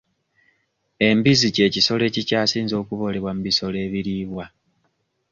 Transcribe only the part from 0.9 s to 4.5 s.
Embizzi ky'ekisolo ekikyasinze okuboolebwa mu bisolo ebiriibwa.